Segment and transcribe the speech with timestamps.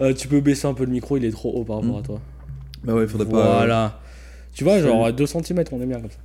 [0.00, 2.00] Euh, tu peux baisser un peu le micro, il est trop haut par rapport Mm.
[2.00, 2.20] à toi.
[2.84, 3.56] Bah ouais, faudrait pas.
[3.58, 4.00] Voilà.
[4.54, 6.18] Tu vois, genre à 2 cm, on est bien comme ça.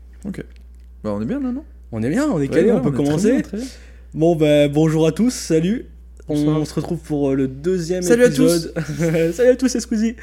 [1.03, 1.63] Bah on est bien là, non?
[1.91, 3.33] On est bien, on est calé, ouais, on peut commencer.
[3.33, 3.67] bien, très bien.
[4.13, 5.87] Bon, bah bonjour à tous, salut.
[6.27, 8.73] On, se retrouve pour euh, le deuxième Salut à épisode.
[9.33, 10.15] salut à tous, c'est Squeezie.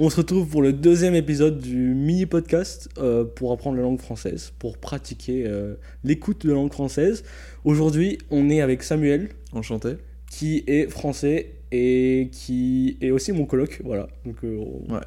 [0.00, 4.00] On se retrouve pour le deuxième épisode du mini podcast euh, pour apprendre la langue
[4.00, 7.22] française, pour pratiquer euh, l'écoute de la langue française.
[7.64, 9.90] Aujourd'hui, on est avec Samuel, Enchanté.
[10.32, 13.80] qui est français et qui est aussi mon coloc.
[13.84, 14.08] Voilà.
[14.24, 15.00] Donc, euh, Ouais.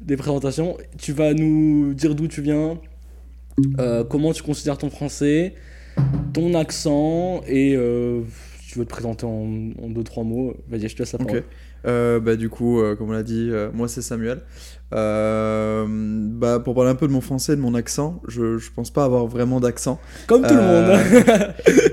[0.00, 0.76] des présentations.
[0.98, 2.78] Tu vas nous dire d'où tu viens,
[3.78, 5.54] euh, comment tu considères ton français,
[6.32, 8.20] ton accent et euh,
[8.72, 10.54] tu veux te présenter en, en deux trois mots.
[10.68, 11.42] Vas-y, je te laisse la parole.
[11.86, 14.42] Euh, bah du coup, euh, comme on l'a dit, euh, moi c'est Samuel.
[14.92, 19.04] Bah pour parler un peu de mon français, de mon accent, je, je pense pas
[19.04, 20.00] avoir vraiment d'accent.
[20.26, 20.98] Comme tout le monde.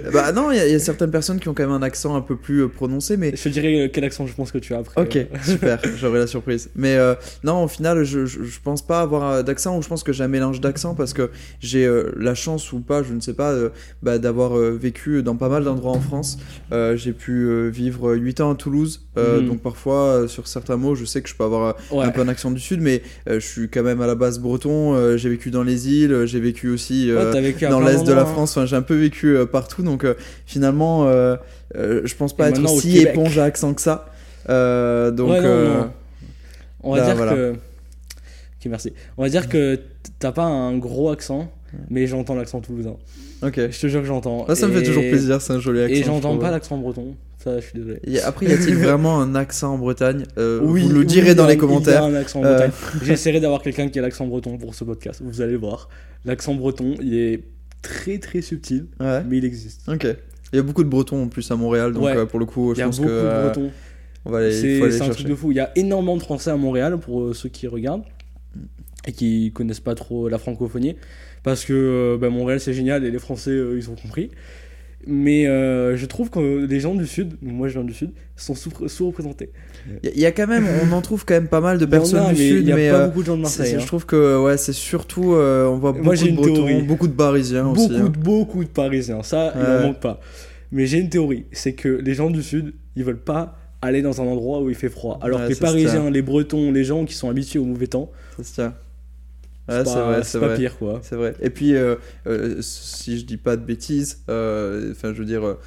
[0.13, 1.81] bah non, il y, a- il y a certaines personnes qui ont quand même un
[1.83, 4.57] accent un peu plus prononcé, mais je te dirai euh, quel accent je pense que
[4.57, 5.01] tu as après.
[5.01, 6.69] Ok, super, j'aurai la surprise.
[6.75, 6.97] Mais
[7.43, 10.23] non, au final, je, je, je pense pas avoir d'accent ou je pense que j'ai
[10.23, 13.53] un mélange d'accent parce que j'ai la chance ou pas, je ne sais pas,
[14.01, 16.37] bah, d'avoir vécu dans pas mal d'endroits en France.
[16.73, 19.47] Euh, j'ai pu euh, vivre 8 ans à Toulouse, euh, Mhm.
[19.47, 22.05] donc parfois euh, sur certains mots, je sais que je peux avoir euh, ouais.
[22.05, 24.39] un peu un accent du sud, mais euh, je suis quand même à la base
[24.39, 24.93] breton.
[24.93, 27.09] euh, j'ai vécu dans les îles, euh, j'ai vécu aussi.
[27.09, 28.25] euh, Ouais, vécu dans l'est de la hein.
[28.25, 28.51] France.
[28.57, 31.37] Enfin, j'ai un peu vécu euh, partout, donc euh, finalement, euh,
[31.75, 33.09] euh, je pense pas Et être maintenant au si Québec.
[33.13, 34.09] éponge à accent que ça.
[34.49, 35.91] Euh, donc, Ouais, non, euh, non.
[36.83, 37.33] On va là, dire voilà.
[37.33, 37.51] que.
[37.53, 38.91] Ok, merci.
[39.17, 39.79] On va dire que
[40.19, 41.51] t'as pas un gros accent,
[41.89, 42.95] mais j'entends l'accent toulousain.
[43.41, 43.55] ok.
[43.71, 44.45] Je te jure que j'entends.
[44.47, 45.93] Ah, ça me fait Et- toujours plaisir, c'est un joli accent.
[45.93, 47.15] Et je j'entends pas l'accent breton.
[47.43, 47.99] Ça, je suis désolé.
[48.07, 51.27] Y a- Après, y a-t-il vraiment un accent en Bretagne Euh, Vous oui, le direz
[51.29, 52.03] il y dans a- les Il y commentaires.
[52.03, 52.53] a un accent en Euh.
[52.55, 52.71] Bretagne.
[53.03, 55.21] J'essaierai d'avoir quelqu'un qui a l'accent breton pour ce podcast.
[55.23, 55.87] Vous allez voir.
[56.25, 57.43] L'accent breton, il est
[57.83, 59.23] très très subtil, Ouais.
[59.29, 59.87] mais il existe.
[59.87, 60.07] Ok.
[60.51, 62.17] Il y a beaucoup de Bretons en plus à Montréal, donc Ouais.
[62.17, 63.71] euh, pour le coup, Il je y a pense beaucoup que de euh, bretons.
[64.25, 65.11] on va aller, il C'est un chercher.
[65.11, 65.51] truc de fou.
[65.51, 68.03] Il y a énormément de Français à Montréal pour euh, ceux qui regardent
[69.07, 70.95] et qui connaissent pas trop la francophonie.
[71.43, 74.29] Parce que euh, bah, Montréal c'est génial et les Français euh, ils ont compris.
[75.09, 78.55] Mais euh, je trouve que les gens du Sud, moi je viens du Sud, sont
[78.55, 79.51] sous- sous-représentés.
[80.03, 81.77] Il y, a- il y a quand même, on en trouve quand même pas mal
[81.77, 83.27] de en a, personnes du mais sud, il y a mais pas euh, beaucoup de
[83.27, 83.75] gens de Marseille.
[83.75, 83.79] hein.
[83.79, 86.81] je trouve que ouais, c'est surtout, on voit Moi, beaucoup j'ai de une Bretons, théorie.
[86.81, 87.87] beaucoup de Parisiens aussi.
[87.87, 88.09] beaucoup, hein.
[88.09, 90.19] de- beaucoup de Parisiens, ça il en manque pas.
[90.73, 94.19] Mais j'ai une théorie, c'est que les gens du Sud, ils veulent pas aller dans
[94.21, 95.19] un endroit où il fait froid.
[95.21, 97.87] Alors Ouais, que les ça Parisiens, les Bretons, les gens qui sont habitués au mauvais
[97.87, 98.11] temps,
[98.41, 98.77] Ça
[99.69, 100.57] c'est pas, vrai, c'est c'est pas vrai.
[100.57, 100.99] pire quoi.
[101.03, 101.33] C'est vrai.
[101.41, 101.95] Et puis, euh,
[102.27, 105.57] euh, si je dis pas de bêtises, euh, enfin, je veux dire,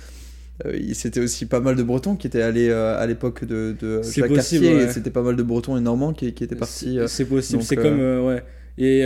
[0.93, 4.31] c'était aussi pas mal de Bretons qui étaient allés à l'époque de, de C'est Jacques
[4.35, 4.93] possible, Cartier, et ouais.
[4.93, 6.99] C'était pas mal de Bretons et Normands qui, qui étaient partis.
[7.07, 8.01] C'est- possible, c'est comme.
[8.27, 8.43] ouais.
[8.79, 9.05] Et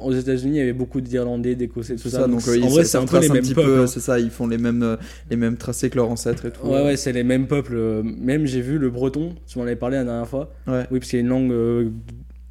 [0.00, 2.20] aux États-Unis, il y avait beaucoup d'Irlandais, d'Écossais, tout ça.
[2.22, 3.70] ça, donc donc, en ils- vrai, c'est un peu un petit peuples.
[3.82, 3.86] hein.
[3.86, 4.96] c'est ça, ils font les mêmes,
[5.30, 6.66] les mêmes tracés que leurs ancêtres et tout.
[6.66, 7.76] Ouais, ouais, c'est les mêmes peuples.
[8.02, 10.52] Même j'ai vu le breton, tu m'en avais parlé la dernière fois.
[10.66, 10.84] Ouais.
[10.90, 11.92] Oui, parce qu'il y a une langue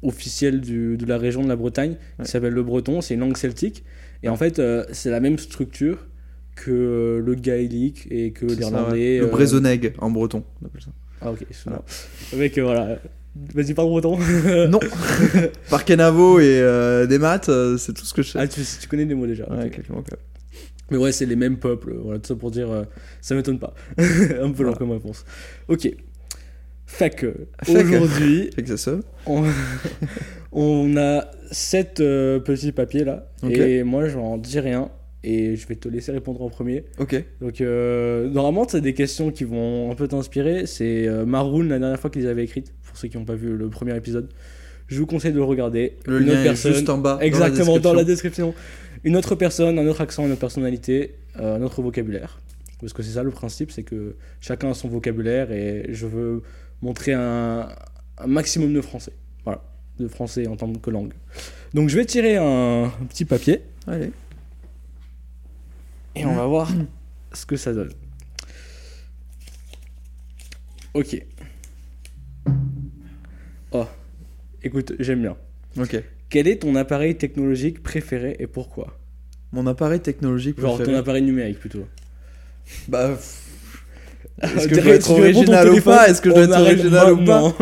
[0.04, 2.24] officielle du- de la région de la Bretagne Ouais.
[2.24, 3.84] qui s'appelle le breton, c'est une langue celtique.
[4.22, 6.06] Et en fait, euh, c'est la même structure
[6.56, 9.18] que euh, le gaélique et que l'irlandais.
[9.18, 10.44] Le euh, brésonneg en breton.
[10.62, 10.90] on appelle ça.
[11.20, 11.44] Ah, ok.
[12.36, 12.98] Mec, euh, voilà.
[13.54, 14.16] Vas-y, parle breton.
[14.68, 14.78] Non
[15.70, 18.38] Par Kenavo et euh, des maths, euh, c'est tout ce que je sais.
[18.38, 19.50] ah, tu, tu connais des mots déjà.
[19.50, 19.70] Ouais, ok.
[19.72, 20.18] quelques mots, quoi.
[20.90, 21.94] Mais ouais, c'est les mêmes peuples.
[22.02, 22.84] Voilà, tout ça pour dire, euh,
[23.20, 23.74] ça m'étonne pas.
[23.98, 24.72] Un peu long Voilà.
[24.74, 25.24] comme réponse.
[25.68, 25.88] Ok.
[26.86, 28.50] Fait que, aujourd'hui,
[29.26, 29.44] on,
[30.52, 33.30] on a sept euh, petits papiers là.
[33.48, 34.90] Et moi, je n'en dis rien.
[35.26, 36.84] Et je vais te laisser répondre en premier.
[36.98, 37.16] Ok.
[37.40, 40.66] Donc, euh, normalement, c'est des questions qui vont un peu t'inspirer.
[40.66, 43.56] C'est euh, Maroon, la dernière fois qu'ils avaient écrites, pour ceux qui n'ont pas vu
[43.56, 44.28] le premier épisode.
[44.86, 45.96] Je vous conseille de le regarder.
[46.04, 47.18] Le Une lien autre est personne, juste en bas.
[47.22, 48.48] Exactement, dans dans la description.
[48.48, 49.00] description.
[49.04, 52.40] Une autre personne, un autre accent, une autre personnalité, euh, un autre vocabulaire.
[52.80, 56.42] Parce que c'est ça le principe, c'est que chacun a son vocabulaire et je veux
[56.84, 57.68] montrer un,
[58.18, 59.12] un maximum de français.
[59.44, 59.62] Voilà,
[59.98, 61.14] de français en tant que langue.
[61.72, 64.12] Donc je vais tirer un, un petit papier Allez.
[66.14, 66.70] et on va voir
[67.32, 67.90] ce que ça donne.
[70.92, 71.20] Ok.
[73.72, 73.86] Oh,
[74.62, 75.36] écoute, j'aime bien.
[75.78, 76.00] Ok.
[76.28, 78.98] Quel est ton appareil technologique préféré et pourquoi?
[79.52, 80.92] Mon appareil technologique Genre préféré.
[80.92, 81.86] ton appareil numérique plutôt.
[82.88, 83.16] Bah.
[84.40, 87.12] Pff, Est-ce que je dois être original ou pas Est-ce que je dois être original
[87.12, 87.52] ou pas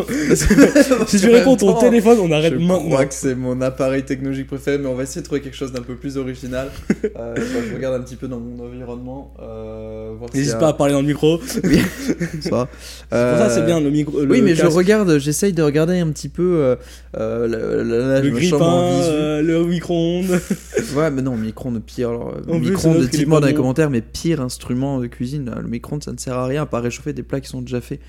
[1.07, 2.85] Si tu réponds ton téléphone, on arrête Je maintenant.
[2.89, 5.73] crois que c'est mon appareil technologique préféré, mais on va essayer de trouver quelque chose
[5.73, 6.69] d'un peu plus original.
[7.19, 9.35] Euh, bah, je regarde un petit peu dans mon environnement.
[9.43, 11.41] Euh, N'hésite a- pas à parler dans le micro.
[12.41, 12.69] Ça.
[13.11, 14.19] Pour ça, c'est bien le micro.
[14.29, 16.77] Oui, mais je regarde, j'essaye de regarder un petit peu euh,
[17.19, 20.41] euh, le, le- je grippin, euh, le micro-ondes.
[20.97, 22.11] Ouais, mais non, micro-ondes pire.
[22.11, 25.53] Alors, euh, micro-ondes, dites-moi dans les commentaires, mais pire instrument de cuisine.
[25.61, 27.81] Le micro-ondes, ça ne sert à rien à part réchauffer des plats qui sont déjà
[27.81, 28.01] faits.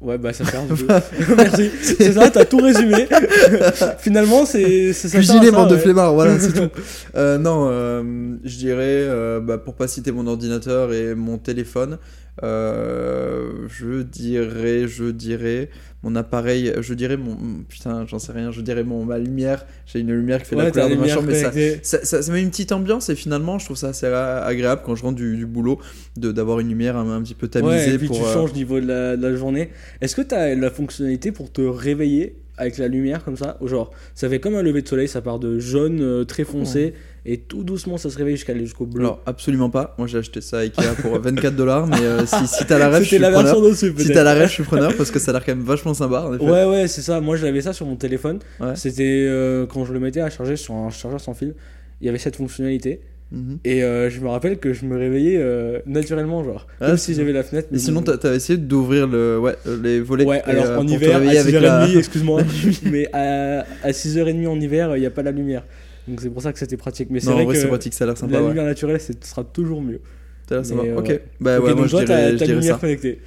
[0.00, 0.66] Ouais, bah ça sert.
[0.68, 0.74] coup.
[1.36, 1.70] Merci.
[1.82, 3.08] C'est ça, t'as tout résumé.
[3.98, 5.08] Finalement, c'est ça.
[5.08, 6.68] Cuisiner, bande de flemmards, voilà, c'est tout.
[7.16, 11.98] Euh, non, euh, je dirais, euh, bah, pour pas citer mon ordinateur et mon téléphone,
[12.44, 15.70] euh, je dirais, je dirais
[16.02, 17.36] mon appareil, je dirais mon.
[17.68, 19.66] Putain, j'en sais rien, je dirais mon, ma lumière.
[19.86, 21.50] J'ai une lumière qui fait la Ouais, couleur de ma chambre, mais ça,
[21.82, 24.94] ça, ça, ça met une petite ambiance et finalement, je trouve ça assez agréable quand
[24.94, 25.80] je rentre du, du boulot
[26.16, 28.18] de d'avoir une lumière un, un petit peu tamisée Ouais, et puis pour.
[28.18, 29.70] tu euh, changes niveau de la, de la journée.
[30.00, 33.90] Est-ce que tu as la fonctionnalité pour te réveiller avec la lumière comme ça Genre,
[34.14, 36.94] ça fait comme un lever de soleil, ça part de jaune euh, très foncé
[37.24, 39.04] et tout doucement ça se réveille jusqu'à aller jusqu'au bleu.
[39.04, 39.94] Alors, absolument pas.
[39.98, 42.88] Moi, j'ai acheté ça à Ikea pour 24 dollars, mais euh, si, si t'as la
[42.88, 43.60] rêve, je suis la preneur.
[43.60, 45.64] dessus Si t'as la rêve, je suis preneur parce que ça a l'air quand même
[45.64, 46.22] vachement sympa.
[46.22, 46.44] En effet.
[46.44, 47.20] Ouais, ouais, c'est ça.
[47.20, 48.38] Moi, j'avais ça sur mon téléphone.
[48.60, 48.76] Ouais.
[48.76, 51.54] C'était euh, quand je le mettais à charger sur un chargeur sans fil.
[52.00, 53.00] Il y avait cette fonctionnalité.
[53.30, 53.58] Mhm.
[53.64, 56.66] Et euh, je me rappelle que je me réveillais euh, naturellement, genre.
[56.80, 57.68] Ah, comme si j'avais la fenêtre.
[57.70, 60.94] Mais sinon, t'as essayé d'ouvrir le, ouais, euh, les volets Ouais, alors euh, en pour
[60.94, 61.60] hiver, à réveiller avec 6h30,
[61.92, 62.42] la- excuse-moi,
[62.84, 65.64] mais à, à 6h30 en hiver, il n'y a pas la lumière.
[66.06, 67.08] Donc c'est pour ça que c'était pratique.
[67.10, 68.32] Mais c'est vrai vrai, que c'est pratique, ça a l'air sympa.
[68.32, 68.48] la ouais.
[68.48, 70.00] lumière naturelle, ce sera toujours mieux.
[70.48, 70.82] Ça a l'air sympa.
[70.96, 71.20] Ok.
[71.40, 72.80] Bah ouais, donc je toi, dirais, t'as je ta dirais lumière ça.
[72.80, 73.20] connectée.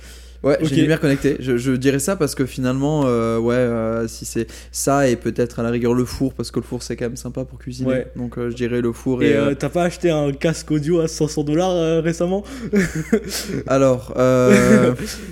[0.44, 1.38] Ouais, j'ai une lumière connectée.
[1.40, 5.60] Je, je dirais ça parce que finalement, euh, ouais, euh, si c'est ça et peut-être
[5.60, 7.90] à la rigueur le four parce que le four c'est quand même sympa pour cuisiner.
[7.90, 8.08] Ouais.
[8.16, 9.32] Donc euh, je dirais le four et.
[9.32, 12.44] Et t'as pas acheté un casque audio à 500 dollars récemment
[13.68, 14.14] Alors.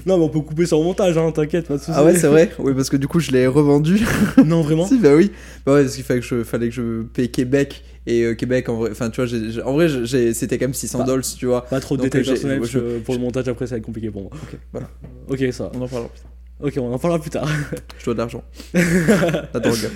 [0.05, 1.91] Non, mais on peut couper sur montage, hein, t'inquiète, pas de soucis.
[1.93, 2.51] ah ouais, c'est vrai.
[2.59, 3.99] Oui, parce que du coup je l'ai revendu.
[4.45, 5.31] Non, vraiment si, bah oui.
[5.65, 8.67] Bah ouais, parce qu'il fallait que je, fallait que je paye Québec et euh, Québec
[8.69, 8.89] en vrai.
[8.91, 9.87] Enfin, tu vois, en vrai,
[10.33, 11.03] c'était quand même 600 Bah.
[11.05, 11.65] dollars, tu vois.
[11.65, 14.09] Pas trop de détails euh, personnels, je- pour le montage après ça va être compliqué
[14.11, 14.31] pour moi.
[14.33, 14.89] Ok, voilà.
[15.27, 15.71] Ok, ça.
[15.75, 16.31] On en parlera plus tard.
[16.61, 17.47] Ok, on en parlera plus tard.
[17.99, 18.43] Je dois de l'argent.
[18.73, 19.89] La drogue.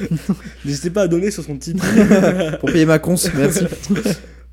[0.64, 1.82] N'hésitez pas à donner sur son Tipeee.
[2.62, 3.66] Pour payer ma cons, merci.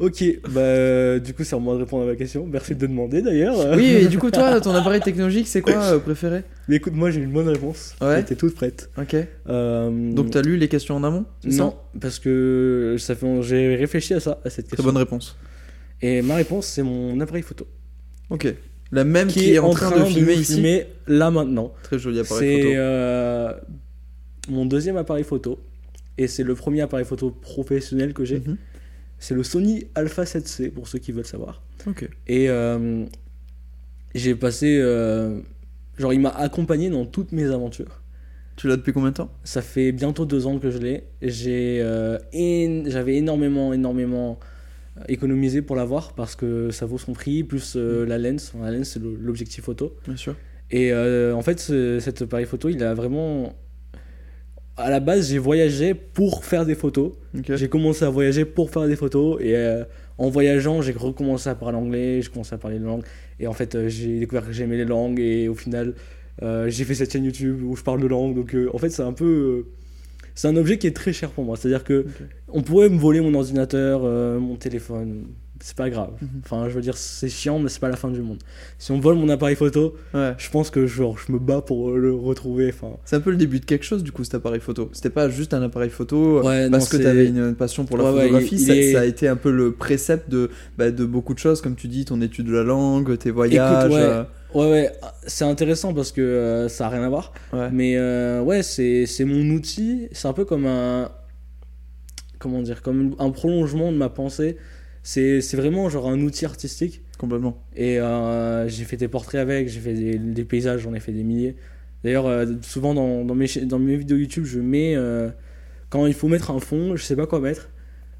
[0.00, 2.46] Ok, bah euh, du coup c'est à moi de répondre à ma question.
[2.50, 3.76] Merci de demander d'ailleurs.
[3.76, 6.42] Oui, et du coup, toi, ton appareil technologique, c'est quoi euh, préféré?
[6.68, 7.94] Mais écoute, moi j'ai une bonne réponse.
[8.00, 8.14] Ouais.
[8.14, 8.90] Elle était toute prête.
[8.98, 9.14] Ok.
[9.48, 13.76] Euh, Donc, t'as lu les questions en amont c'est Non, parce que ça fait j'ai
[13.76, 14.92] réfléchi à ça, à cette Très question.
[14.92, 15.36] bonne réponse.
[16.02, 17.66] Et ma réponse c'est mon appareil photo.
[18.30, 18.52] Ok.
[18.92, 20.54] La même qui, est en train, de filmer ici.
[20.54, 21.72] filmer là maintenant.
[21.84, 22.74] Très joli appareil C'est photo.
[22.76, 23.52] euh,
[24.48, 25.60] mon deuxième appareil photo.
[26.18, 28.40] Et c'est le premier appareil photo professionnel que j'ai.
[28.40, 28.56] Mhm.
[29.20, 31.62] C'est le Sony Alpha 7C, pour ceux qui veulent savoir.
[31.86, 32.08] Ok.
[32.26, 33.04] Et euh,
[34.14, 34.78] j'ai passé.
[34.80, 35.40] euh,
[35.98, 38.02] genre, il m'a accompagné dans toutes mes aventures.
[38.56, 39.30] Tu l'as depuis combien de temps?
[39.44, 41.04] Ça fait bientôt deux ans que je l'ai.
[41.22, 42.18] J'ai, euh,
[42.90, 44.38] J'avais énormément, énormément
[45.08, 48.52] économisé pour l'avoir parce que ça vaut son prix, plus euh, la lens.
[48.60, 49.96] La lens, c'est l'objectif photo.
[50.06, 50.34] Bien sûr.
[50.70, 53.54] Et en fait, ce- cet appareil photo, il a vraiment.
[54.80, 57.12] À la base, j'ai voyagé pour faire des photos.
[57.48, 59.84] J'ai commencé à voyager pour faire des photos et euh,
[60.16, 63.04] en voyageant, j'ai recommencé à parler anglais, j'ai commencé à parler les langues
[63.38, 65.94] et en fait, euh, j'ai découvert que j'aimais les langues et au final,
[66.42, 68.34] euh, j'ai fait cette chaîne YouTube où je parle de langue.
[68.34, 69.66] Donc en fait, c'est un peu
[70.34, 71.56] c'est un objet qui est très cher pour moi.
[71.56, 72.06] C'est-à-dire que
[72.48, 74.02] on pourrait me voler mon ordinateur,
[74.40, 75.26] mon téléphone,
[75.62, 76.10] c'est pas grave.
[76.22, 76.28] Mhm.
[76.44, 78.38] Enfin, je veux dire, c'est chiant, mais c'est pas la fin du monde.
[78.78, 80.32] Si on vole mon appareil photo, Ouais.
[80.38, 82.70] je pense que genre, je me bats pour le retrouver.
[82.74, 84.88] Enfin, C'est un peu le début de quelque chose, du coup, cet appareil photo.
[84.92, 88.04] C'était pas juste un appareil photo Ouais, parce non, que t'avais une passion pour la
[88.12, 88.54] Ouais, photographie.
[88.56, 91.34] il- il ça, est- ça a été un peu le précepte de, bah, de beaucoup
[91.34, 93.90] de choses, comme tu dis, ton étude de la langue, tes voyages.
[93.92, 94.00] ouais.
[94.00, 94.22] euh,
[94.54, 94.92] ouais, ouais,
[95.26, 97.32] c'est intéressant parce que euh, ça a rien à voir.
[97.72, 100.08] Mais euh, ouais, c'est c'est mon outil.
[100.12, 101.10] C'est un peu comme un.
[102.38, 104.56] Comment dire Comme un prolongement de ma pensée.
[105.02, 107.02] C'est c'est vraiment genre un outil artistique.
[107.18, 107.62] Complètement.
[107.76, 111.12] Et euh, j'ai fait des portraits avec, j'ai fait des, des paysages, j'en ai fait
[111.12, 111.56] des milliers.
[112.04, 114.94] D'ailleurs, euh, souvent dans, dans, mes, dans mes vidéos YouTube, je mets.
[114.96, 115.30] euh,
[115.90, 117.70] quand il faut mettre un fond, je sais pas quoi mettre.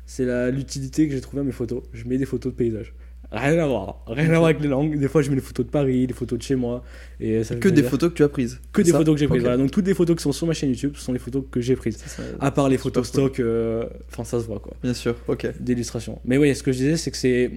[0.07, 1.83] C'est la- l'utilité que j'ai trouvé à mes photos.
[1.93, 2.95] Je mets des photos de paysages.
[3.33, 4.03] Rien à voir.
[4.09, 4.99] Rien à voir avec les langues.
[4.99, 6.83] Des fois, je mets des photos de Paris, des photos de chez moi.
[7.21, 7.91] Et ça Que des plaisir.
[7.91, 8.61] photos que tu as prises.
[8.73, 9.43] Que des Ça photos que j'ai prises.
[9.43, 9.57] Voilà.
[9.57, 11.61] Donc toutes les photos qui sont sur ma chaîne YouTube, ce sont les photos que
[11.61, 11.97] j'ai prises.
[11.99, 12.23] Ça.
[12.41, 13.21] À part les photos cool.
[13.23, 15.47] stock, euh, enfin ça se voit quoi, Bien sûr, ok.
[15.61, 16.19] d'illustration.
[16.25, 17.53] Mais oui, ce que je disais, c'est que c'est,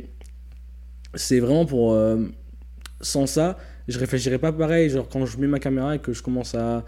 [1.15, 2.17] c'est vraiment pour, euh,
[3.01, 4.89] sans ça, je réfléchirais pas pareil.
[4.91, 6.85] Genre quand je mets ma caméra et que je commence à,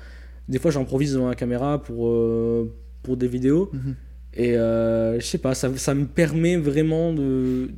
[0.47, 3.71] des fois j'improvise devant la caméra pour, euh, pour des vidéos.
[3.73, 3.95] Mhm.
[4.37, 7.69] Et je sais pas, ça, ça me permet vraiment de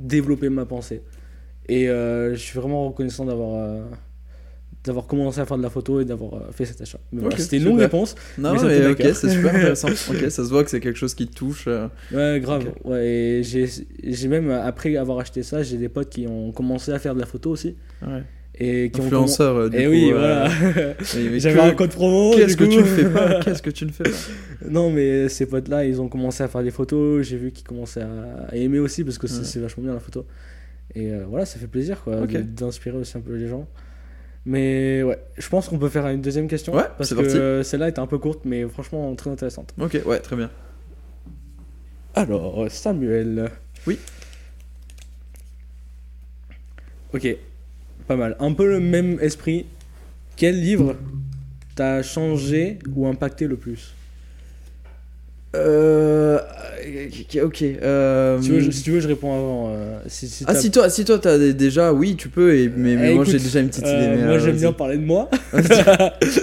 [0.00, 1.02] développer ma pensée.
[1.68, 3.84] Et euh, je suis vraiment reconnaissant d'avoir euh,
[4.82, 6.98] d'avoir commencé à faire de la photo et d'avoir euh, fait cet achat.
[7.12, 8.14] Mais voilà, Ok, c'était une longue réponse.
[8.38, 9.88] Non, Mais ok, c'est super intéressant.
[9.88, 11.68] ok, ça se voit que c'est quelque chose qui te touche.
[12.12, 12.72] Ouais, grave.
[12.84, 13.66] Ouais, et j'ai
[14.02, 17.20] j'ai même, après avoir acheté ça, j'ai des potes qui ont commencé à faire de
[17.20, 17.76] la photo aussi.
[18.02, 18.22] ouais.
[18.62, 20.94] Et qui Influenceur, euh, ont du Et coup, oui, euh, voilà.
[21.38, 22.32] J'avais un code promo.
[22.36, 23.40] Qu'est-ce que tu ne fais pas?
[23.40, 24.10] Qu'est-ce que tu ne fais pas?
[24.68, 27.26] Non, mais ces potes-là, ils ont commencé à faire des photos.
[27.26, 29.44] J'ai vu qu'ils commençaient à, à aimer aussi parce que c'est Ouais.
[29.44, 30.26] c'est vachement bien la photo.
[30.94, 33.66] Et euh, voilà, ça fait plaisir quoi, d'inspirer aussi un peu les gens.
[34.44, 36.74] Mais ouais, je pense qu'on peut faire une deuxième question.
[36.74, 39.72] Ouais, parce que euh, celle-là était un peu courte, mais franchement très intéressante.
[39.78, 40.50] Ok, ouais, très bien.
[42.14, 43.50] Alors, Samuel.
[43.86, 43.98] Oui.
[47.14, 47.26] Ok,
[48.10, 48.34] pas mal.
[48.40, 49.66] Un peu le même esprit.
[50.36, 50.96] Quel livre
[51.76, 53.94] t'a changé ou impacté le plus?
[55.54, 56.40] Euh.
[57.44, 57.62] Ok.
[57.62, 58.40] Euh...
[58.40, 59.68] Si tu veux, je- Si tu veux, je réponds avant.
[59.70, 62.96] euh, si, si Ah, si toi, si toi t'as déjà, oui, tu peux, et, mais,
[62.96, 64.08] mais Eh, moi j'ai déjà une petite idée.
[64.16, 65.30] mais, moi, j'aime bien parler de moi.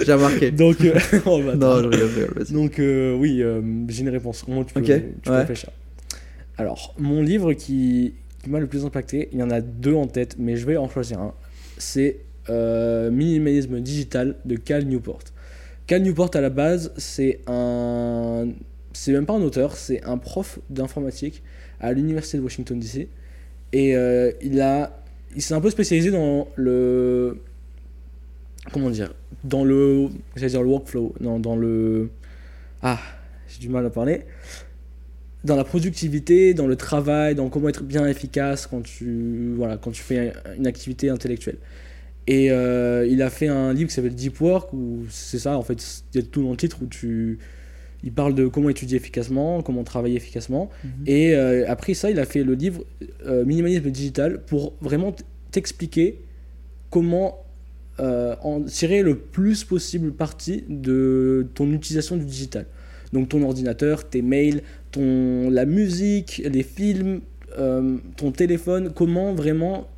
[0.06, 0.50] J'ai remarqué.
[0.50, 0.76] Donc,
[1.26, 2.52] oh, bah, non, je rigole, je rigole, vas-y.
[2.54, 2.74] Donc
[3.20, 3.42] oui,
[3.88, 4.42] j'ai une réponse.
[4.42, 5.68] Comment tu peux, Ok, tu peux réfléchir
[6.56, 10.06] Alors, mon livre qui, qui m'a le plus impacté, il y en a deux en
[10.06, 11.34] tête, mais je vais en choisir un.
[11.78, 12.20] C'est
[12.50, 15.20] euh, Minimalisme digital de Cal Newport.
[15.86, 18.48] Cal Newport à la base, c'est un,
[18.92, 21.42] c'est même pas un auteur, c'est un prof d'informatique
[21.80, 23.08] à l'université de Washington DC,
[23.72, 25.02] et euh, il a,
[25.34, 27.38] il s'est un peu spécialisé dans le,
[28.72, 32.10] comment dire, dans le, j'allais dire le workflow, non, dans le,
[32.82, 32.98] ah,
[33.48, 34.24] j'ai du mal à parler.
[35.44, 39.92] Dans la productivité, dans le travail, dans comment être bien efficace quand tu, voilà, quand
[39.92, 41.58] tu fais une activité intellectuelle.
[42.26, 45.62] Et euh, il a fait un livre qui s'appelle Deep Work, où c'est ça, en
[45.62, 47.38] fait, il y a tout dans le titre, où tu,
[48.04, 50.68] il parle de comment étudier efficacement, comment travailler efficacement.
[50.84, 50.90] Mhm.
[51.06, 52.84] Et euh, après ça, il a fait le livre
[53.24, 55.16] euh, Minimalisme digital pour vraiment
[55.50, 56.20] t'expliquer
[56.90, 57.44] comment
[58.00, 62.66] en tirer le plus possible parti de ton utilisation du digital.
[63.12, 67.20] Donc ton ordinateur, tes mails, ton, la musique, les films,
[67.58, 69.88] euh, ton téléphone, comment vraiment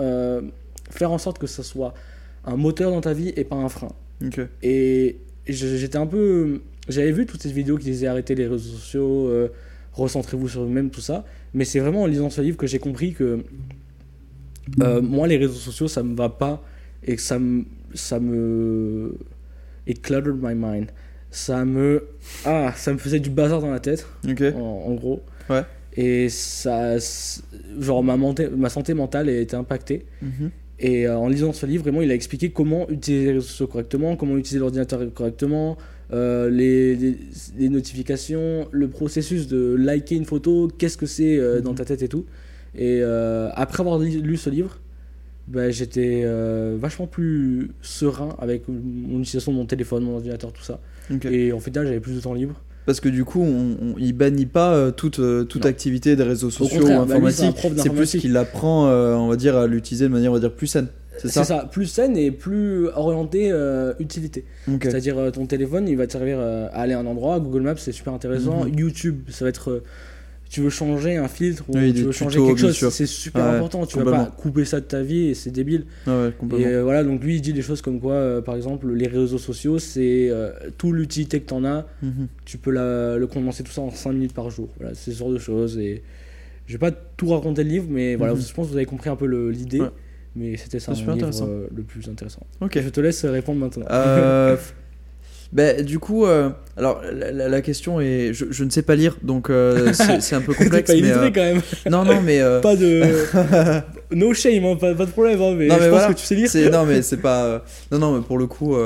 [0.00, 0.42] euh,
[0.90, 1.94] faire en sorte que ça soit
[2.44, 3.92] un moteur dans ta vie et pas un frein.
[4.62, 6.60] Et j'étais un peu.
[6.88, 9.48] J'avais vu toutes ces vidéos qui disaient arrêter les réseaux sociaux, euh,
[9.92, 11.24] recentrez-vous sur vous-même, tout ça.
[11.54, 13.44] Mais c'est vraiment en lisant ce livre que j'ai compris que
[14.76, 16.62] moi, les réseaux sociaux, ça me va pas
[17.06, 17.64] et que ça me.
[17.94, 19.16] Ça me.
[19.86, 20.90] It cluttered my mind.
[21.30, 22.04] Ça me.
[22.44, 24.06] Ah, ça me faisait du bazar dans la tête,
[24.54, 25.22] en, en gros.
[25.50, 25.62] Ouais.
[25.96, 26.96] Et ça.
[27.78, 30.06] Genre, ma, monté- ma santé mentale a été impactée.
[30.22, 30.50] Mhm.
[30.80, 33.66] Et euh, en lisant ce livre, vraiment, il a expliqué comment utiliser les réseaux sociaux
[33.66, 35.76] correctement, comment utiliser l'ordinateur correctement,
[36.12, 37.18] euh, les, les-
[37.58, 42.02] les notifications, le processus de liker une photo, qu'est-ce que c'est euh, dans ta tête
[42.02, 42.26] et tout.
[42.76, 44.78] Et après avoir li- lu ce livre,
[45.48, 46.22] ben, j'étais
[46.76, 50.78] vachement plus serein avec mon utilisation de mon téléphone, mon ordinateur, tout ça.
[51.30, 52.54] Et en final, j'avais plus de temps libre.
[52.86, 55.68] Parce que du coup, on, on- il bannit pas euh, toute, euh, toute Non.
[55.70, 57.56] activité des réseaux sociaux ou bah, informatiques.
[57.76, 60.52] c'est plus qu'il apprend, euh, on va dire, à l'utiliser de manière, on va dire,
[60.52, 60.88] plus saine.
[61.18, 64.44] C'est ça, ça, plus saine et plus orienté euh, utilité.
[64.80, 67.40] C'est-à-dire ton téléphone, il va te servir à aller à un endroit.
[67.40, 68.64] Google Maps, c'est super intéressant.
[68.64, 68.78] Mhm.
[68.78, 69.82] YouTube, ça va être.
[70.48, 73.44] Tu veux changer un filtre ou Oui, tu veux changer tutos, quelque chose, c'est super
[73.44, 73.84] Ouais, important.
[73.86, 75.84] Tu vas pas couper ça de ta vie et c'est débile.
[76.06, 78.56] Ah ouais, Et euh, voilà, donc lui, il dit des choses comme quoi, euh, par
[78.56, 81.86] exemple, les réseaux sociaux, c'est euh, tout l'utilité que tu en as.
[82.02, 82.28] Mhm.
[82.44, 84.68] Tu peux la- le condenser tout ça en 5 minutes par jour.
[84.78, 85.76] Voilà, c'est ce genre de choses.
[85.78, 86.02] Et
[86.66, 88.40] je vais pas tout raconter le livre, mais voilà, Mhm.
[88.40, 89.80] je pense que vous avez compris un peu l'idée.
[89.80, 89.90] Ouais.
[90.36, 92.46] Mais c'était ça super livre euh, le plus intéressant.
[92.60, 92.78] Ok.
[92.80, 93.86] Je te laisse répondre maintenant.
[95.50, 99.48] Ben, du coup, euh, alors la, question est, je, je ne sais pas lire, donc
[99.48, 100.90] euh, c'est un peu complexe.
[100.92, 101.62] pas mais, euh, quand même.
[101.90, 103.02] non, non, mais euh, Pas de.
[104.14, 106.18] no shame, hein, pas, pas de problème, hein, mais Non, je mais pense voilà, que
[106.20, 106.70] tu sais lire.
[106.70, 107.64] non, mais c'est pas.
[107.90, 108.76] non, non, mais pour le coup,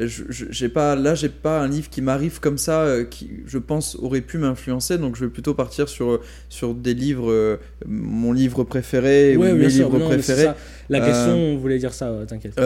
[0.00, 0.96] j'ai pas.
[0.96, 4.96] Là, j'ai pas un livre qui m'arrive comme ça, qui, je pense, aurait pu m'influencer.
[4.96, 9.68] Donc, je vais plutôt partir sur sur des livres, mon livre préféré Ouais, ou mes
[9.68, 10.48] sûr, livres non, préférés.
[10.88, 12.58] La question, on voulait dire ça, t'inquiète.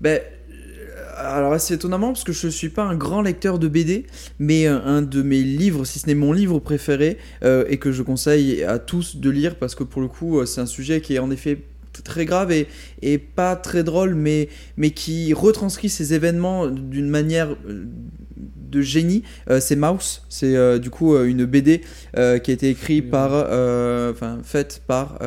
[0.00, 0.20] Ben,
[1.22, 4.06] alors c'est étonnamment parce que je suis pas un grand lecteur de BD,
[4.38, 7.92] mais euh, un de mes livres, si ce n'est mon livre préféré, euh, et que
[7.92, 11.00] je conseille à tous de lire parce que pour le coup euh, c'est un sujet
[11.00, 11.62] qui est en effet
[12.04, 12.68] très grave et,
[13.02, 17.54] et pas très drôle, mais, mais qui retranscrit ces événements d'une manière
[18.72, 19.22] de génie.
[19.50, 23.32] Euh, c'est Mouse, c'est euh, du coup euh, une BD qui a été écrite par,
[23.32, 25.18] enfin faite par,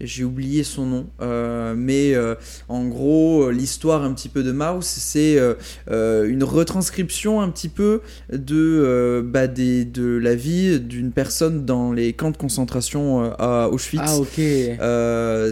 [0.00, 2.34] j'ai oublié son nom, euh, mais euh,
[2.68, 7.68] en gros, euh, l'histoire un petit peu de Mouse, c'est euh, une retranscription un petit
[7.68, 8.00] peu
[8.32, 14.02] de, bah, des, de la vie d'une personne dans les camps de concentration à Auschwitz.
[14.06, 14.40] Ah, ok.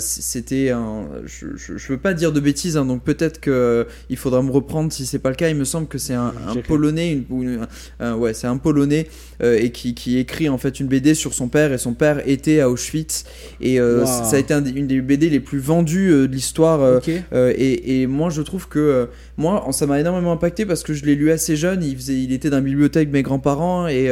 [0.00, 1.09] C'était un.
[1.25, 4.43] Je, je, je veux pas dire de bêtises, hein, donc peut-être que euh, il faudra
[4.43, 5.49] me reprendre si c'est pas le cas.
[5.49, 6.33] Il me semble que c'est un,
[6.67, 7.67] polonais, une, ou une-
[8.00, 9.09] un- ouais, c'est un polonais
[9.43, 12.61] et qui, qui écrit en fait une BD sur son père et son père était
[12.61, 13.25] à Auschwitz
[13.61, 14.05] et Wow.
[14.07, 16.81] ça ça a été un une des BD les plus vendues euh, de l'histoire.
[16.83, 16.99] euh,
[17.33, 21.05] euh, et, et moi, je trouve que moi, ça m'a énormément impacté parce que je
[21.05, 21.83] l'ai lu assez jeune.
[21.83, 24.11] Il, faisait, il était dans la bibliothèque de mes grands-parents et,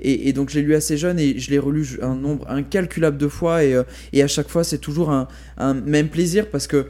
[0.00, 3.16] et, et donc je l'ai lu assez jeune et je l'ai relu un nombre incalculable
[3.18, 3.64] de fois.
[3.64, 3.80] Et,
[4.12, 5.28] et à chaque fois, c'est toujours un,
[5.58, 6.86] un même plaisir parce que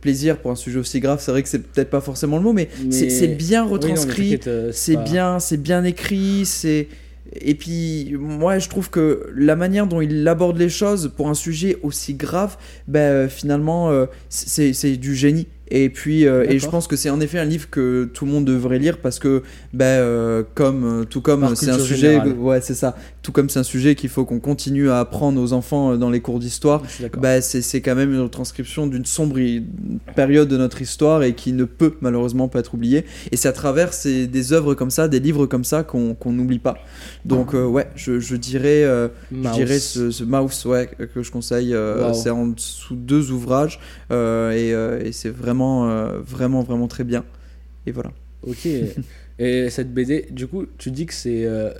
[0.00, 2.52] plaisir pour un sujet aussi grave, c'est vrai que c'est peut-être pas forcément le mot,
[2.52, 4.30] mais, c'est- Mais- c'est bien retranscrit
[4.72, 6.88] c'est pas- bien, c'est bien écrit, c'est
[7.32, 11.34] et puis moi je trouve que la manière dont il aborde les choses pour un
[11.34, 12.56] sujet aussi grave,
[12.88, 15.46] ben finalement euh, c'est du génie.
[15.72, 18.32] Et puis euh, et je pense que c'est en effet un livre que tout le
[18.32, 22.32] monde devrait lire parce que ben euh, comme tout comme c'est un sujet générale.
[22.32, 25.52] ouais c'est ça tout comme c'est un sujet qu'il faut qu'on continue à apprendre aux
[25.52, 26.82] enfants euh, dans les cours d'histoire
[27.20, 29.38] bah, c'est quand même une retranscription d'une sombre
[30.16, 33.04] période de notre histoire et qui ne peut malheureusement pas être oubliée.
[33.30, 36.32] Et c'est à travers ces, des œuvres comme ça, des livres comme ça qu'on qu'on
[36.32, 36.78] n'oublie pas.
[37.24, 41.30] Donc euh, ouais, je, je dirais, euh, je dirais ce, ce Mouse ouais, que je
[41.30, 41.74] conseille.
[41.74, 42.14] euh, Wow.
[42.14, 45.86] C'est en dessous de deux ouvrages et, et c'est vraiment,
[46.26, 47.24] vraiment, vraiment très bien.
[47.86, 48.10] Et voilà.
[48.46, 48.66] Ok.
[49.42, 51.70] Et cette BD, du coup, tu dis que c'est euh,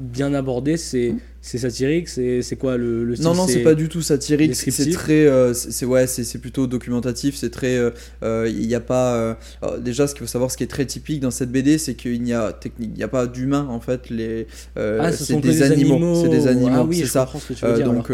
[0.00, 1.12] bien abordé, c'est
[1.42, 3.26] satirique, c'est quoi le, le style?
[3.26, 4.56] Non, non, c'est pas du tout satirique.
[4.56, 7.36] C'est très, euh, c'est ouais, c'est plutôt documentatif.
[7.36, 7.90] C'est très, euh,
[8.22, 9.36] euh, il n'y a pas.
[9.60, 11.96] alors, déjà, ce qu'il faut savoir, ce qui est très typique dans cette BD, c'est
[11.96, 14.08] qu'il n'y a technique, a pas d'humains en fait.
[14.08, 16.22] Les, Ah, ce c'est sont des, animaux.
[16.22, 16.70] C'est des animaux.
[16.72, 17.24] Ah oui, c'est ça.
[17.24, 17.92] comprends ce que tu veux dire.
[17.92, 18.06] donc,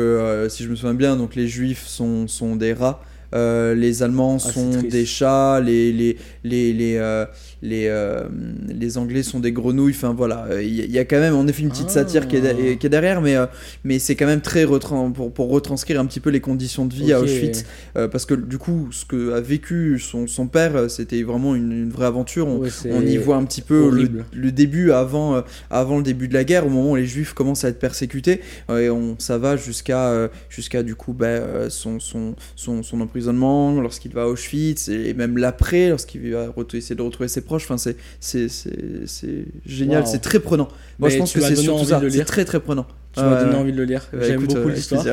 [0.50, 3.00] si je me souviens bien, donc les Juifs sont sont des rats.
[3.34, 7.24] Euh, les Allemands Ah, sont des chats, les les les les euh,
[7.62, 8.24] les, euh,
[8.68, 9.92] les Anglais sont des grenouilles.
[9.94, 11.92] Enfin voilà, il y, a- il y a quand même en effet une petite Ah.
[11.94, 13.46] satire qui est, qui est derrière, mais euh,
[13.84, 16.94] mais c'est quand même très retran- pour, pour retranscrire un petit peu les conditions de
[16.94, 17.20] vie à.
[17.20, 17.64] Auschwitz.
[17.96, 21.70] Euh, parce que du coup, ce que a vécu son, son père, c'était vraiment une,
[21.72, 22.48] une vraie aventure.
[22.48, 23.90] On, Ouais, c'est on y voit un petit peu
[24.32, 27.64] le, début avant, avant le début de la guerre, au moment où les juifs commencent
[27.64, 28.40] à être persécutés.
[28.70, 34.12] Et on, ça va jusqu'à jusqu'à du coup bah, son, son, son, son emprisonnement, lorsqu'il
[34.12, 37.51] va à Auschwitz, et, même l'après, lorsqu'il va essayer de retrouver ses proches.
[37.56, 40.08] Enfin, c'est c'est- c'est- génial, Wow.
[40.08, 40.68] c'est très prenant.
[40.98, 42.86] Moi, Mais je pense que c'est surtout ça, c'est très très prenant.
[43.12, 44.08] Tu m'as donné envie de le lire.
[44.12, 45.04] Bah, j'aime beaucoup euh, l'histoire.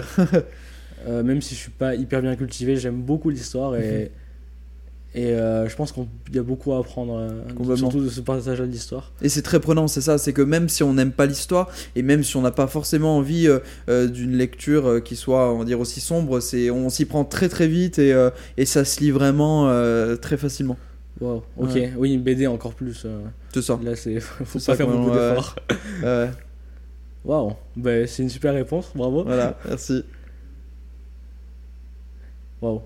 [1.07, 4.11] Euh, même si je suis pas hyper bien cultivé, j'aime beaucoup l'histoire et
[5.15, 6.05] et euh, je pense qu'il
[6.35, 9.11] y a beaucoup à apprendre, euh, surtout de ce passage-là de l'histoire.
[9.23, 12.03] Et c'est très prenant, c'est ça, c'est que même si on n'aime pas l'histoire, et
[12.03, 13.47] même si on n'a pas forcément envie
[13.87, 17.49] euh, d'une lecture qui soit, on va dire, aussi sombre, c'est, on s'y prend très
[17.49, 18.13] très vite et,
[18.57, 19.65] et ça se lit vraiment
[20.21, 20.77] très facilement.
[21.21, 21.43] Wow.
[21.57, 21.69] Ok.
[21.75, 21.93] Ouais.
[21.97, 23.03] Oui, une BD encore plus.
[23.05, 23.19] euh,
[23.53, 23.77] C'est ça.
[23.83, 25.55] là, c'est faut pas faire beaucoup d'efforts.
[26.03, 26.29] Ouais,
[27.25, 27.53] Waouh.
[27.75, 28.91] Ben, c'est une super réponse.
[28.95, 29.23] Bravo.
[29.25, 30.03] voilà, merci.
[32.61, 32.81] Waouh.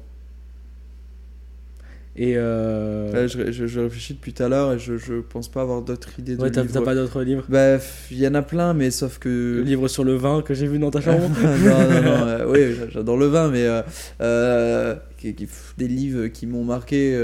[2.15, 3.11] Et euh...
[3.11, 5.81] Ouais, je, je- je réfléchis depuis tout à l'heure et je, je pense pas avoir
[5.81, 7.45] d'autres idées de ouais, t'as pas d'autres livres?
[7.49, 7.77] Bah,
[8.11, 9.61] il y en a plein, mais sauf Le que.
[9.65, 11.27] livre sur le vin que j'ai vu dans ta chambre?
[11.41, 13.81] non, non, non, euh, oui, j'a- j'adore le vin, mais euh,
[14.21, 14.95] euh,
[15.77, 17.15] des livres qui m'ont marqué.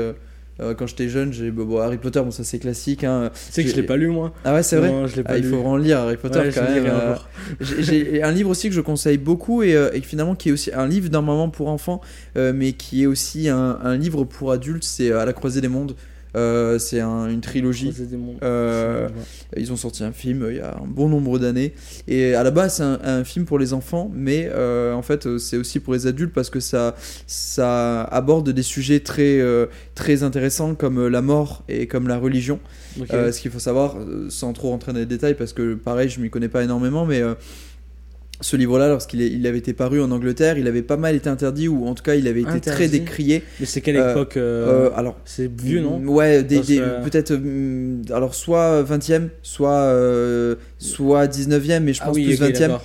[0.62, 3.04] Euh, quand j'étais jeune, j'ai bon, Harry Potter, bon ça c'est classique.
[3.04, 3.30] Hein.
[3.34, 4.34] Tu sais que je l'ai pas lu moi.
[4.44, 4.90] Ah ouais, c'est vrai.
[4.90, 6.86] Non, je l'ai pas Ah, il faut vraiment le lire Harry Potter Ouais, quand même.
[6.88, 7.16] euh,
[7.62, 10.72] j'ai- un livre aussi que je conseille beaucoup et, euh, et finalement qui est aussi
[10.74, 12.02] un livre d'un moment pour enfants,
[12.36, 14.84] mais qui est aussi un, un livre pour adultes.
[14.84, 15.96] C'est À la croisée des mondes.
[16.36, 17.92] Euh, c'est un- une trilogie.
[18.44, 19.08] Euh,
[19.58, 21.74] ils ont sorti un film euh, il y a un bon nombre d'années.
[22.08, 25.38] Et à la base, c'est un, un film pour les enfants, mais euh, en fait,
[25.40, 29.40] c'est aussi pour les adultes parce que ça, ça aborde des sujets très,
[29.96, 32.60] très intéressants comme la mort et comme la religion.
[33.32, 33.96] Ce qu'il faut savoir,
[34.30, 37.22] sans trop rentrer dans les détails, parce que pareil, je m'y connais pas énormément, mais
[38.42, 41.68] ce livre-là, lorsqu'il il avait été paru en Angleterre, il avait pas mal été interdit,
[41.68, 43.44] ou en tout cas, il avait été très décrié.
[43.60, 46.00] Mais c'est quelle euh, époque Euh, euh, alors, C'est vieux non?
[46.06, 47.32] Ouais, des, des- que- peut-être.
[47.34, 52.50] hum, alors, soit 20e, soit, euh, soit 19e, mais je pense Ah oui, plus ok,
[52.52, 52.60] 20e.
[52.60, 52.84] d'accord.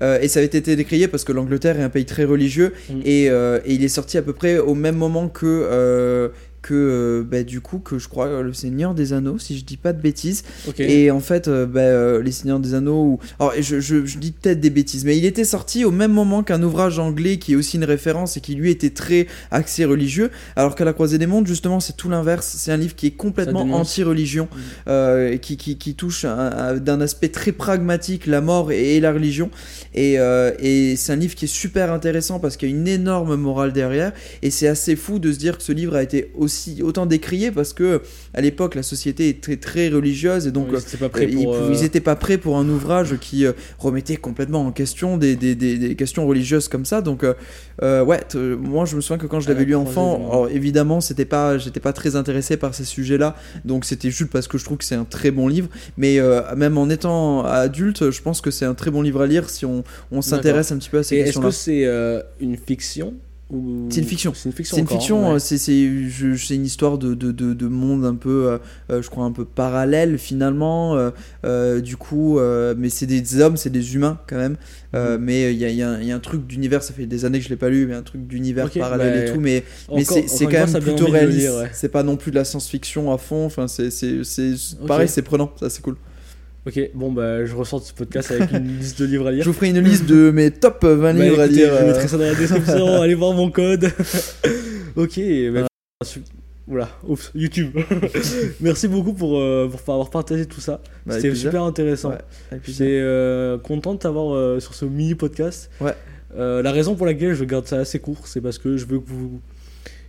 [0.00, 3.00] Euh, et ça avait été décrié parce que l'Angleterre est un pays très religieux Mm.
[3.04, 6.28] et, euh, et il est sorti à peu près au même moment que, euh,
[6.62, 9.64] que euh, bah, du coup, que je crois euh, le Seigneur des Anneaux, si je
[9.64, 10.44] dis pas de bêtises.
[10.84, 13.18] Et en fait, euh, bah, les Seigneurs des Anneaux, ou...
[13.40, 16.42] alors je, je- je dis peut-être des bêtises, mais il était sorti au même moment
[16.44, 20.30] qu'un ouvrage anglais qui est aussi une référence et qui lui était très axé religieux,
[20.54, 22.54] alors qu'à la Croisée des Mondes, justement, c'est tout l'inverse.
[22.58, 24.48] C'est un livre qui est complètement anti-religion,
[24.88, 29.00] euh, qui, qui, qui touche un- un- d'un aspect très pragmatique la mort et, et
[29.00, 29.50] la religion.
[29.94, 32.86] Et, euh, et c'est un livre qui est super intéressant parce qu'il y a une
[32.88, 36.30] énorme morale derrière, et c'est assez fou de se dire que ce livre a été
[36.36, 38.02] aussi aussi autant décrié parce que
[38.34, 42.16] à l'époque la société était très religieuse et donc Oui, euh, ils, pou- euh, pas
[42.16, 46.26] prêts pour un ouvrage qui euh, remettait complètement en question des, des, des, des questions
[46.26, 47.00] religieuses comme ça.
[47.00, 48.20] Donc, euh, ouais,
[48.58, 51.80] moi je me souviens que quand je l'avais lu enfant, alors, évidemment, c'était pas, j'étais
[51.80, 53.34] pas très intéressé par ces sujets-là,
[53.64, 55.68] donc c'était juste parce que je trouve que c'est un très bon livre.
[55.96, 59.26] Mais euh, même en étant adulte, je pense que c'est un très bon livre à
[59.26, 61.86] lire si on, on s'intéresse un petit peu à ces Et est-ce que c'est
[62.40, 63.14] une fiction?
[63.90, 64.32] C'est une fiction.
[64.34, 64.76] C'est une fiction.
[64.76, 65.34] C'est une fiction, ouais.
[65.34, 68.58] euh, c'est une histoire de, de, de, de monde un peu, euh,
[68.90, 70.96] euh, je crois, un peu parallèle finalement.
[70.96, 71.10] euh,
[71.44, 72.38] euh, du coup,
[72.78, 74.56] mais c'est des hommes, c'est des humains quand même.
[74.94, 75.16] Mhm.
[75.20, 76.92] Mais il y a, il y a un- il y a un truc d'univers, ça
[76.94, 79.34] fait des années que je l'ai pas lu, mais un truc d'univers parallèle bah, et
[79.34, 79.40] tout.
[79.40, 79.64] Mais,
[80.04, 81.48] c'est quand fois, même plutôt réaliste.
[81.50, 81.70] ouais.
[81.72, 83.44] C'est pas non plus de la science-fiction à fond.
[83.46, 83.90] Enfin, c'est
[84.86, 85.96] pareil, c'est prenant, ça c'est cool.
[86.64, 89.36] Ok, bon, bah, je ressors de ce podcast avec une liste de livres à Je
[89.36, 89.44] lire.
[89.46, 91.74] vous ferai une liste de mes top 20 Bah, livres à écoutez, lire.
[91.74, 93.90] Je euh, mettrai ça dans la description, allez voir mon code.
[94.96, 95.20] ok,
[95.54, 95.66] bah,
[96.68, 97.76] Oula, oups, YouTube.
[98.60, 100.80] Merci beaucoup pour, euh, pour avoir partagé tout ça.
[101.04, 102.10] bah, C'était super intéressant.
[102.10, 102.60] Ouais.
[102.64, 105.68] J'étais euh, content de t'avoir euh, sur ce mini podcast.
[105.80, 105.94] Ouais.
[106.36, 109.08] La raison pour laquelle je garde ça assez court, c'est parce que je veux que
[109.08, 109.40] vous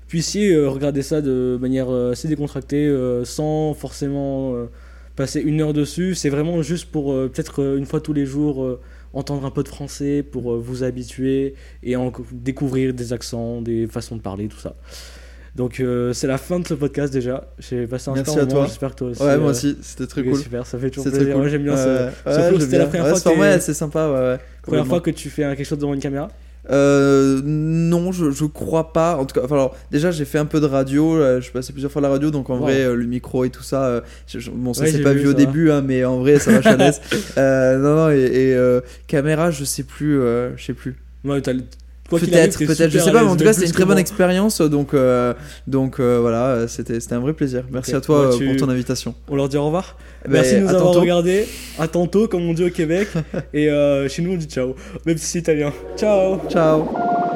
[0.07, 4.55] puissiez regarder ça de manière assez décontractée, sans forcément
[5.15, 6.15] passer une heure dessus.
[6.15, 8.79] C'est vraiment juste pour euh, peut-être euh, une fois tous les jours euh,
[9.13, 14.15] entendre un peu de français, pour vous habituer et en- découvrir des accents, des façons
[14.15, 14.75] de parler, tout ça.
[15.55, 17.47] Donc euh, c'est la fin de ce podcast déjà.
[17.59, 18.65] J'ai passé un Merci super à toi.
[18.65, 19.21] j'espère que toi aussi.
[19.21, 20.35] Ouais, moi aussi, c'était très cool.
[20.35, 21.33] Super, ça fait toujours plaisir.
[21.33, 21.41] cool.
[21.41, 21.77] Moi j'aime bien Ouais,
[22.25, 24.39] ce, ouais, ce C'était la première fois que c'est sympa.
[24.63, 26.29] Première fois que tu fais quelque chose devant une caméra
[26.69, 29.17] Euh, non, je, je crois pas.
[29.17, 31.15] En tout cas, enfin, alors, déjà, j'ai fait un peu de radio.
[31.17, 32.61] euh, je suis passé plusieurs fois à la radio, donc en Wow.
[32.61, 35.03] vrai, euh, le micro et tout ça, euh, je- je- bon, ça Ouais, c'est j'ai
[35.03, 37.01] pas vu, vu au début, hein, mais en vrai, ça va chalaise.
[37.37, 40.19] euh, non, non, et, et, caméra, je sais plus,
[40.55, 40.95] je sais plus.
[41.25, 41.41] Ouais,
[42.19, 44.93] Peut-être, peut-être, je sais pas, mais en tout cas, c'était une très bonne expérience, donc,
[44.93, 45.33] euh,
[45.67, 47.63] donc euh, voilà, c'était, c'était un vrai plaisir.
[47.71, 49.15] Merci à toi euh, tu- pour ton invitation.
[49.29, 49.97] On leur dit au revoir.
[50.25, 51.45] Ben, Merci de nous avoir regardés.
[51.79, 53.07] À tantôt, comme on dit au Québec.
[53.53, 54.75] Et euh, chez nous, on dit ciao.
[55.05, 55.71] Même si c'est italien.
[55.97, 57.32] Ciao Ciao.